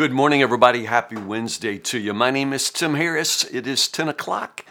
[0.00, 0.86] Good morning, everybody.
[0.86, 2.14] Happy Wednesday to you.
[2.14, 3.44] My name is Tim Harris.
[3.44, 4.64] It is 10 o'clock.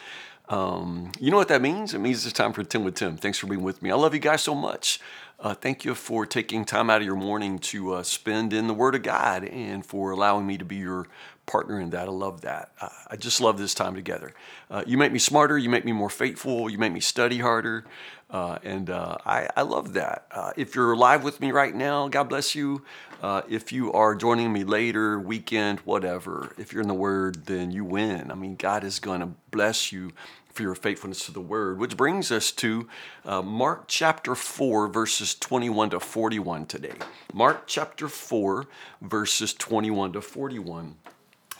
[0.47, 1.93] Um, you know what that means?
[1.93, 3.15] It means it's time for 10 with Tim.
[3.15, 3.91] Thanks for being with me.
[3.91, 4.99] I love you guys so much.
[5.39, 8.73] Uh, thank you for taking time out of your morning to uh, spend in the
[8.73, 11.05] Word of God and for allowing me to be your
[11.49, 12.07] partner in that.
[12.07, 12.71] I love that.
[12.79, 14.33] Uh, I just love this time together.
[14.69, 17.83] Uh, you make me smarter, you make me more faithful, you make me study harder,
[18.29, 20.27] uh, and uh, I, I, love that.
[20.31, 22.83] Uh, if you're live with me right now, God bless you.
[23.23, 27.71] Uh, if you are joining me later, weekend, whatever, if you're in the Word, then
[27.71, 28.29] you win.
[28.29, 30.11] I mean, God is going to bless you
[30.53, 32.87] for your faithfulness to the Word, which brings us to
[33.25, 36.93] Mark chapter 4, verses 21 to 41 today.
[37.33, 38.67] Mark chapter 4,
[39.01, 40.95] verses 21 to 41.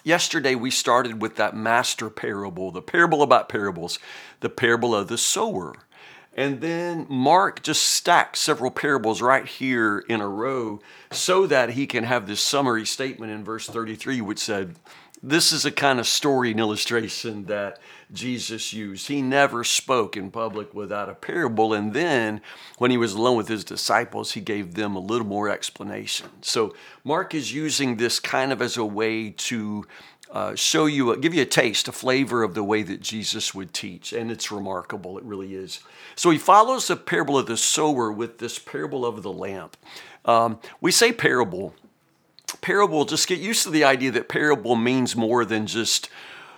[0.03, 3.99] Yesterday, we started with that master parable, the parable about parables,
[4.39, 5.75] the parable of the sower.
[6.35, 10.79] And then Mark just stacks several parables right here in a row
[11.11, 14.75] so that he can have this summary statement in verse 33, which said,
[15.21, 17.79] This is a kind of story and illustration that
[18.11, 19.07] Jesus used.
[19.07, 21.73] He never spoke in public without a parable.
[21.73, 22.41] And then
[22.77, 26.29] when he was alone with his disciples, he gave them a little more explanation.
[26.41, 29.85] So Mark is using this kind of as a way to
[30.31, 33.53] uh, show you, a, give you a taste, a flavor of the way that Jesus
[33.53, 34.13] would teach.
[34.13, 35.79] And it's remarkable, it really is.
[36.15, 39.77] So he follows the parable of the sower with this parable of the lamp.
[40.25, 41.73] Um, we say parable.
[42.61, 46.09] Parable, just get used to the idea that parable means more than just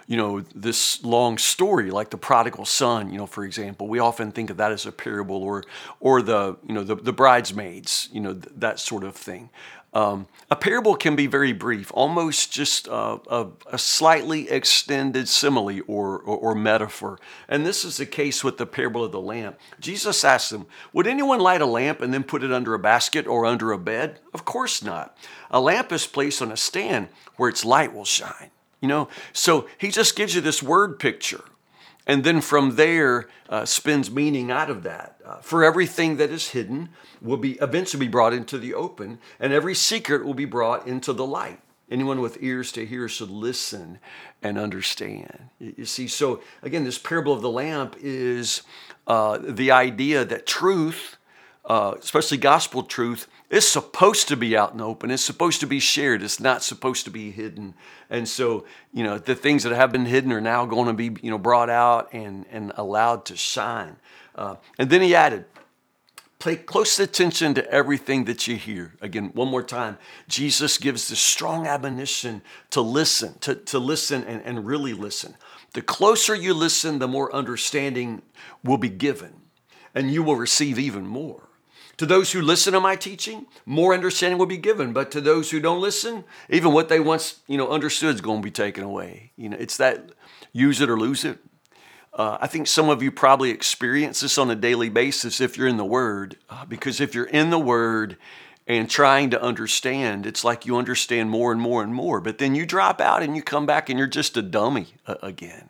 [0.08, 4.32] you know this long story like the prodigal son you know for example we often
[4.32, 5.64] think of that as a parable or
[6.00, 9.50] or the you know the, the bridesmaids you know th- that sort of thing
[9.94, 16.18] um, a parable can be very brief, almost just a, a, slightly extended simile or,
[16.20, 17.20] or, or, metaphor.
[17.50, 19.60] And this is the case with the parable of the lamp.
[19.82, 23.28] Jesus asked them, Would anyone light a lamp and then put it under a basket
[23.28, 24.20] or under a bed?
[24.34, 25.18] Of course not.
[25.50, 28.52] A lamp is placed on a stand where its light will shine.
[28.82, 31.44] You know, so he just gives you this word picture
[32.08, 35.18] and then from there uh, spins meaning out of that.
[35.26, 36.90] Uh, for everything that is hidden
[37.22, 41.14] will be eventually be brought into the open, and every secret will be brought into
[41.14, 41.60] the light.
[41.90, 44.00] Anyone with ears to hear should listen
[44.42, 45.50] and understand.
[45.60, 48.62] You see, so again, this parable of the lamp is
[49.08, 51.18] uh, the idea that truth,
[51.66, 55.12] uh, especially gospel truth, is supposed to be out in the open.
[55.12, 56.24] It's supposed to be shared.
[56.24, 57.76] It's not supposed to be hidden.
[58.10, 61.22] And so, you know, the things that have been hidden are now going to be,
[61.22, 63.98] you know, brought out and, and allowed to shine.
[64.36, 65.46] Uh, and then he added,
[66.40, 68.94] pay close attention to everything that you hear.
[69.02, 74.42] Again, one more time, Jesus gives this strong admonition to listen, to, to listen and,
[74.44, 75.36] and really listen.
[75.74, 78.22] The closer you listen, the more understanding
[78.64, 79.34] will be given,
[79.94, 81.50] and you will receive even more.
[82.02, 84.92] To those who listen to my teaching, more understanding will be given.
[84.92, 88.42] But to those who don't listen, even what they once you know understood is going
[88.42, 89.34] to be taken away.
[89.36, 90.10] You know, it's that
[90.52, 91.38] use it or lose it.
[92.12, 95.68] Uh, I think some of you probably experience this on a daily basis if you're
[95.68, 98.18] in the Word, uh, because if you're in the Word
[98.66, 102.20] and trying to understand, it's like you understand more and more and more.
[102.20, 105.18] But then you drop out and you come back and you're just a dummy uh,
[105.22, 105.70] again.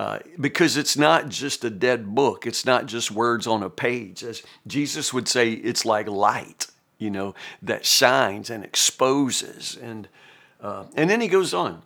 [0.00, 2.46] Uh, because it's not just a dead book.
[2.46, 4.24] It's not just words on a page.
[4.24, 9.76] As Jesus would say, it's like light, you know, that shines and exposes.
[9.76, 10.08] And,
[10.58, 11.82] uh, and then he goes on.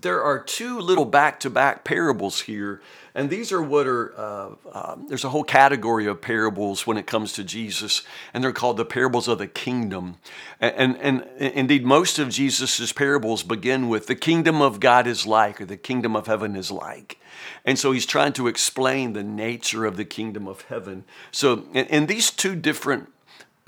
[0.00, 2.80] There are two little back to back parables here
[3.16, 7.06] and these are what are, uh, um, there's a whole category of parables when it
[7.06, 8.02] comes to Jesus,
[8.32, 10.16] and they're called the parables of the kingdom.
[10.60, 15.28] And, and, and indeed, most of Jesus's parables begin with the kingdom of God is
[15.28, 17.20] like, or the kingdom of heaven is like.
[17.64, 21.04] And so he's trying to explain the nature of the kingdom of heaven.
[21.30, 23.12] So, in, in these two different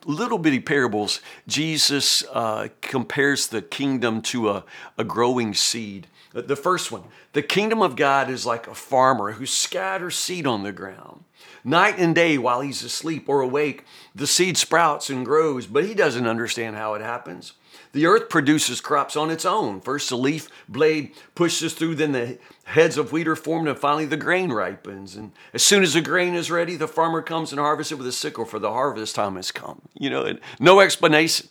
[0.04, 4.64] little bitty parables, Jesus uh, compares the kingdom to a,
[4.98, 6.08] a growing seed.
[6.36, 10.46] Uh, the first one, the kingdom of God is like a farmer who scatters seed
[10.46, 11.24] on the ground.
[11.64, 15.94] Night and day while he's asleep or awake, the seed sprouts and grows, but he
[15.94, 17.54] doesn't understand how it happens.
[17.92, 19.80] The earth produces crops on its own.
[19.80, 24.04] First, the leaf blade pushes through, then the heads of wheat are formed, and finally
[24.04, 25.16] the grain ripens.
[25.16, 28.06] And as soon as the grain is ready, the farmer comes and harvests it with
[28.06, 29.82] a sickle, for the harvest time has come.
[29.94, 31.48] You know, no explanation.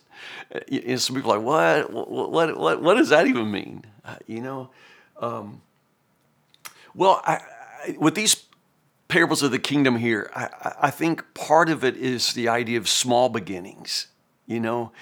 [0.54, 2.08] Uh, and some people are like, what?
[2.08, 3.84] What, what, what does that even mean?
[4.26, 4.70] You know?
[5.20, 5.62] Um,
[6.94, 7.40] well, I,
[7.86, 8.44] I, with these
[9.08, 12.88] parables of the kingdom here, I, I think part of it is the idea of
[12.88, 14.08] small beginnings,
[14.46, 14.92] you know,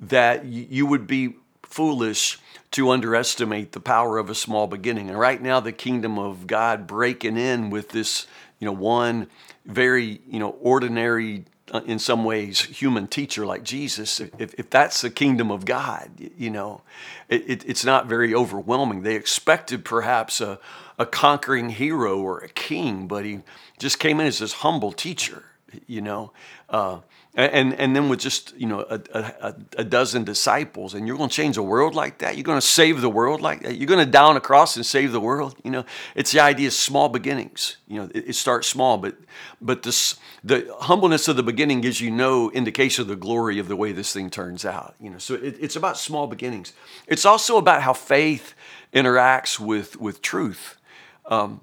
[0.00, 2.38] that you would be foolish
[2.72, 5.08] to underestimate the power of a small beginning.
[5.08, 8.26] And right now, the kingdom of God breaking in with this,
[8.58, 9.28] you know, one
[9.64, 11.44] very, you know, ordinary
[11.86, 16.50] in some ways, human teacher like Jesus, if, if that's the kingdom of God, you
[16.50, 16.82] know,
[17.28, 19.02] it, it's not very overwhelming.
[19.02, 20.58] They expected perhaps a,
[20.98, 23.40] a conquering hero or a king, but he
[23.78, 25.44] just came in as this humble teacher,
[25.86, 26.32] you know.
[26.68, 26.98] Uh,
[27.34, 31.30] and and then with just you know a, a, a, dozen disciples and you're going
[31.30, 32.36] to change the world like that?
[32.36, 33.76] You're going to save the world like that?
[33.76, 35.56] You're going to down a cross and save the world?
[35.64, 35.84] You know
[36.14, 37.78] it's the idea of small beginnings.
[37.86, 39.16] You know it, it starts small but
[39.62, 43.66] but this the humbleness of the beginning gives you no indication of the glory of
[43.66, 45.18] the way this thing turns out you know?
[45.18, 46.74] So it, it's about small beginnings.
[47.06, 48.54] It's also about how faith
[48.92, 50.76] interacts with with truth.
[51.24, 51.62] Um,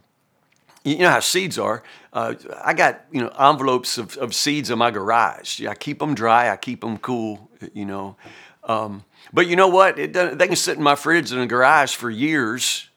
[0.83, 1.83] you know how seeds are.
[2.11, 2.33] Uh,
[2.63, 5.63] I got you know envelopes of, of seeds in my garage.
[5.65, 6.49] I keep them dry.
[6.49, 7.49] I keep them cool.
[7.73, 8.15] You know,
[8.63, 9.99] um, but you know what?
[9.99, 12.89] It, they can sit in my fridge in the garage for years.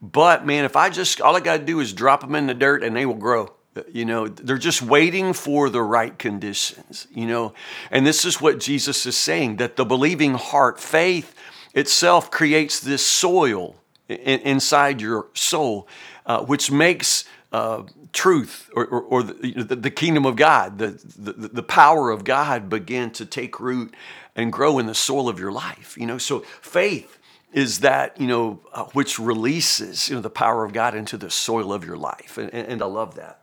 [0.00, 2.54] But man, if I just all I got to do is drop them in the
[2.54, 3.52] dirt and they will grow.
[3.92, 7.06] You know, they're just waiting for the right conditions.
[7.10, 7.54] You know,
[7.90, 11.34] and this is what Jesus is saying that the believing heart, faith
[11.74, 13.76] itself, creates this soil
[14.08, 15.86] inside your soul
[16.28, 21.32] uh, which makes uh, truth or, or, or the, the, kingdom of God, the, the,
[21.48, 23.94] the power of God begin to take root
[24.36, 25.96] and grow in the soil of your life.
[25.96, 27.18] You know, so faith
[27.52, 31.30] is that, you know, uh, which releases, you know, the power of God into the
[31.30, 32.36] soil of your life.
[32.36, 33.40] And, and, and I love that.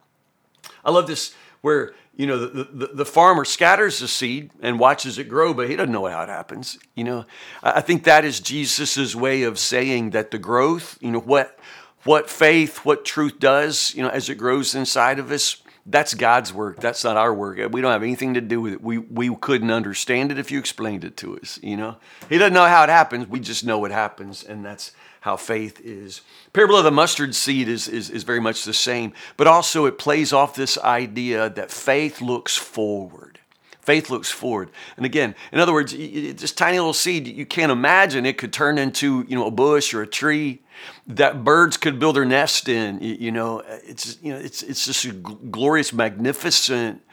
[0.84, 5.18] I love this where, you know, the, the, the, farmer scatters the seed and watches
[5.18, 6.78] it grow, but he doesn't know how it happens.
[6.94, 7.26] You know,
[7.64, 11.58] I think that is Jesus's way of saying that the growth, you know, what,
[12.06, 16.52] what faith, what truth does, you know, as it grows inside of us, that's God's
[16.52, 16.80] work.
[16.80, 17.58] That's not our work.
[17.72, 18.82] We don't have anything to do with it.
[18.82, 21.98] We, we couldn't understand it if you explained it to us, you know.
[22.30, 23.28] He doesn't know how it happens.
[23.28, 26.22] We just know it happens, and that's how faith is.
[26.54, 30.00] Parable of the mustard seed is, is, is very much the same, but also it
[30.00, 33.40] plays off this idea that faith looks forward.
[33.86, 34.72] Faith looks forward.
[34.98, 38.80] And again, in other words, this tiny little seed, you can't imagine it could turn
[38.80, 40.64] into, you know, a bush or a tree
[41.06, 43.00] that birds could build their nest in.
[43.00, 47.04] You know, it's you know, it's it's just a glorious, magnificent,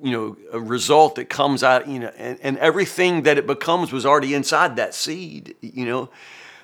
[0.00, 1.88] you know, result that comes out.
[1.88, 5.56] You know, and, and everything that it becomes was already inside that seed.
[5.60, 6.10] You know.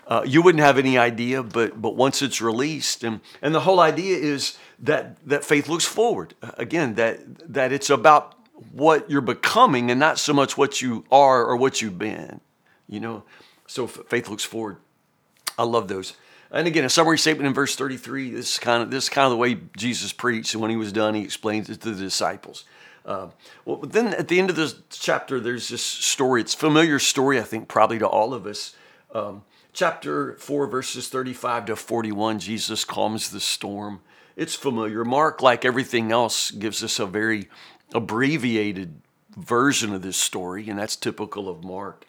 [0.06, 3.78] Uh, you wouldn't have any idea, but but once it's released, and and the whole
[3.78, 6.34] idea is that that faith looks forward.
[6.58, 7.20] Again, that
[7.52, 8.39] that it's about
[8.72, 12.40] what you're becoming and not so much what you are or what you've been.
[12.88, 13.22] You know,
[13.66, 14.78] so faith looks forward.
[15.58, 16.14] I love those.
[16.50, 18.30] And again, a summary statement in verse 33.
[18.30, 20.76] This is kind of this is kind of the way Jesus preached, and when he
[20.76, 22.64] was done, he explains it to the disciples.
[23.06, 23.28] Uh,
[23.64, 26.40] well, but then at the end of this chapter, there's this story.
[26.40, 28.74] It's familiar story, I think, probably to all of us.
[29.14, 29.42] Um,
[29.72, 34.00] chapter 4, verses 35 to 41, Jesus calms the storm.
[34.36, 35.04] It's familiar.
[35.04, 37.48] Mark, like everything else, gives us a very
[37.94, 39.00] abbreviated
[39.36, 42.04] version of this story, and that's typical of Mark.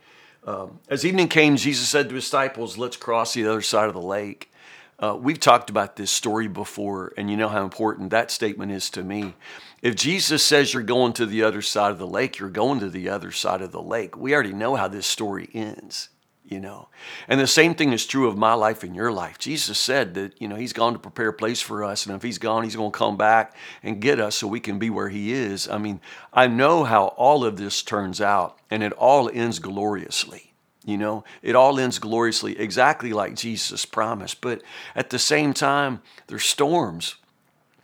[0.46, 3.94] Um, as evening came, Jesus said to his disciples, Let's cross the other side of
[3.94, 4.52] the lake.
[4.98, 8.90] Uh, we've talked about this story before, and you know how important that statement is
[8.92, 9.34] to me.
[9.82, 12.90] If Jesus says you're going to the other side of the lake, you're going to
[12.90, 14.16] the other side of the lake.
[14.16, 16.10] We already know how this story ends
[16.46, 16.90] you know.
[17.28, 19.40] And the same thing is true of my life and your life.
[19.40, 22.06] Jesus said that, you know, He's gone to prepare a place for us.
[22.06, 24.78] And if He's gone, He's going to come back and get us so we can
[24.78, 25.70] be where He is.
[25.70, 26.02] I mean,
[26.34, 30.52] I know how all of this turns out, and it all ends gloriously.
[30.84, 34.42] You know, it all ends gloriously, exactly like Jesus promised.
[34.42, 34.64] But
[34.96, 37.16] at the same time, there's storms.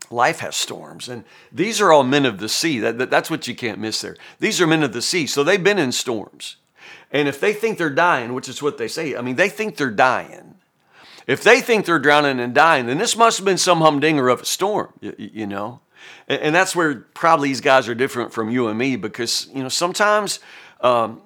[0.10, 2.80] Life has storms, and these are all men of the sea.
[2.80, 4.16] That, that, that's what you can't miss there.
[4.40, 6.56] These are men of the sea, so they've been in storms.
[7.12, 9.78] And if they think they're dying, which is what they say, I mean, they think
[9.78, 10.56] they're dying.
[11.26, 14.42] If they think they're drowning and dying, then this must have been some humdinger of
[14.42, 15.82] a storm, you, you know?
[16.28, 19.62] And, and, that's where probably these guys are different from you and me because, you
[19.62, 20.40] know, sometimes
[20.82, 21.22] um,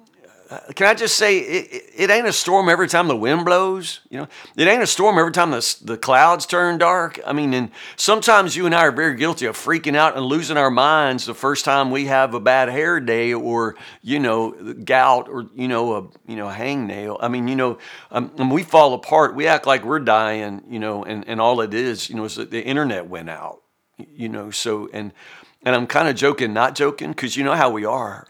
[0.52, 4.00] uh, can I just say it, it, ain't a storm every time the wind blows?
[4.10, 7.18] You know, it ain't a storm every time the, the clouds turn dark.
[7.26, 10.58] I mean, and sometimes you and I are very guilty of freaking out and losing
[10.58, 15.30] our minds the first time we have a bad hair day or you know gout
[15.30, 17.16] or you know a you know hangnail.
[17.18, 17.78] I mean, you know,
[18.10, 19.34] um, and we fall apart.
[19.34, 20.64] We act like we're dying.
[20.68, 23.62] You know, and and all it is, you know, is that the internet went out.
[23.96, 25.14] You know, so and
[25.62, 28.26] and I'm kind of joking, not joking, because you know how we are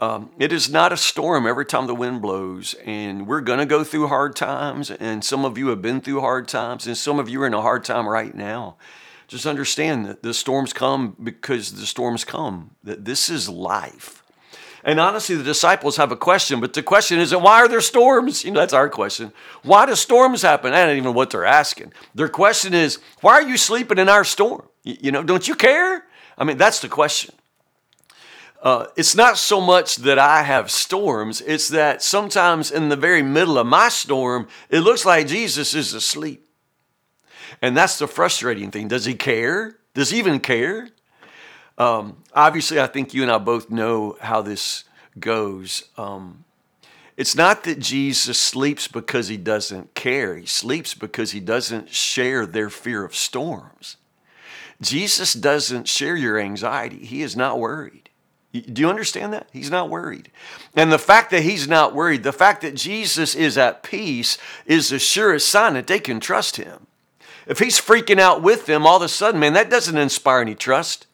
[0.00, 3.66] um, it is not a storm every time the wind blows, and we're going to
[3.66, 4.90] go through hard times.
[4.90, 7.52] And some of you have been through hard times, and some of you are in
[7.52, 8.76] a hard time right now.
[9.28, 14.24] Just understand that the storms come because the storms come, that this is life.
[14.82, 18.42] And honestly, the disciples have a question, but the question isn't why are there storms?
[18.42, 19.32] You know, that's our question.
[19.62, 20.72] Why do storms happen?
[20.72, 21.92] I don't even know what they're asking.
[22.14, 24.66] Their question is, why are you sleeping in our storm?
[24.82, 26.06] You know, don't you care?
[26.38, 27.34] I mean, that's the question.
[28.62, 33.22] Uh, it's not so much that I have storms, it's that sometimes in the very
[33.22, 36.46] middle of my storm, it looks like Jesus is asleep.
[37.62, 38.88] And that's the frustrating thing.
[38.88, 39.76] Does he care?
[39.94, 40.88] Does he even care?
[41.78, 44.84] Um, obviously, I think you and I both know how this
[45.18, 45.84] goes.
[45.96, 46.44] Um,
[47.16, 52.44] it's not that Jesus sleeps because he doesn't care, he sleeps because he doesn't share
[52.44, 53.96] their fear of storms.
[54.82, 58.09] Jesus doesn't share your anxiety, he is not worried.
[58.52, 59.48] Do you understand that?
[59.52, 60.30] He's not worried.
[60.74, 64.88] And the fact that he's not worried, the fact that Jesus is at peace, is
[64.88, 66.88] the surest sign that they can trust him.
[67.46, 70.56] If he's freaking out with them, all of a sudden, man, that doesn't inspire any
[70.56, 71.06] trust.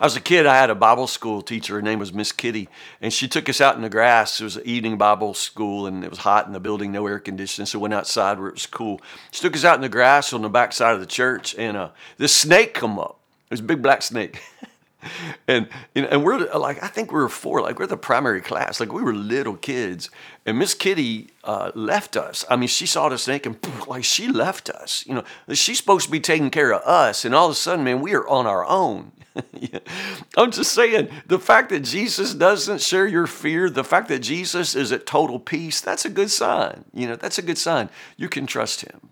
[0.00, 1.74] I was a kid, I had a Bible school teacher.
[1.74, 2.68] Her name was Miss Kitty,
[3.00, 4.40] and she took us out in the grass.
[4.40, 7.18] It was an evening Bible school, and it was hot in the building, no air
[7.18, 9.00] conditioning, so we went outside where it was cool.
[9.32, 11.76] She took us out in the grass on the back side of the church, and
[11.76, 13.18] uh, this snake come up.
[13.46, 14.40] It was a big black snake.
[15.48, 18.40] and you know, and we're like, I think we were four, like we're the primary
[18.40, 20.10] class, like we were little kids.
[20.44, 22.44] And Miss Kitty uh, left us.
[22.50, 25.04] I mean, she saw the snake and like she left us.
[25.06, 27.84] You know, she's supposed to be taking care of us, and all of a sudden,
[27.84, 29.12] man, we are on our own.
[30.36, 34.74] I'm just saying, the fact that Jesus doesn't share your fear, the fact that Jesus
[34.74, 36.84] is at total peace, that's a good sign.
[36.92, 37.88] You know, that's a good sign.
[38.16, 39.10] You can trust him.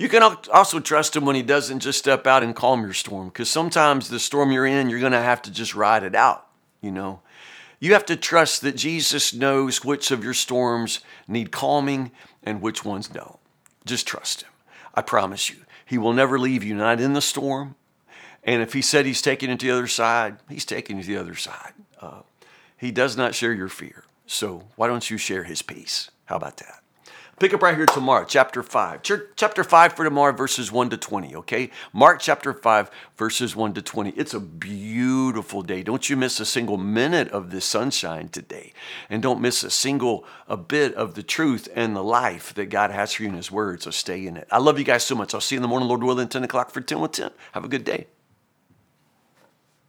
[0.00, 3.28] You can also trust him when he doesn't just step out and calm your storm,
[3.28, 6.46] because sometimes the storm you're in, you're going to have to just ride it out,
[6.80, 7.20] you know.
[7.80, 12.82] You have to trust that Jesus knows which of your storms need calming and which
[12.82, 13.38] ones don't.
[13.84, 14.48] Just trust him.
[14.94, 17.74] I promise you, he will never leave you, not in the storm.
[18.42, 21.08] And if he said he's taking it to the other side, he's taking you to
[21.10, 21.74] the other side.
[22.00, 22.22] Uh,
[22.74, 24.04] he does not share your fear.
[24.26, 26.10] So why don't you share his peace?
[26.24, 26.79] How about that?
[27.40, 29.00] Pick up right here tomorrow, chapter 5.
[29.34, 31.70] Chapter 5 for tomorrow, verses 1 to 20, okay?
[31.90, 34.10] Mark chapter 5, verses 1 to 20.
[34.10, 35.82] It's a beautiful day.
[35.82, 38.74] Don't you miss a single minute of the sunshine today.
[39.08, 42.90] And don't miss a single a bit of the truth and the life that God
[42.90, 43.82] has for you in His Word.
[43.82, 44.46] So stay in it.
[44.50, 45.32] I love you guys so much.
[45.32, 47.30] I'll see you in the morning, Lord willing, 10 o'clock for 10 with Tim.
[47.52, 48.08] Have a good day.